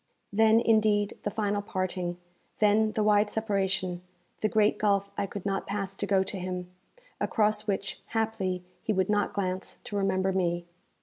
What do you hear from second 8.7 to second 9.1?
he would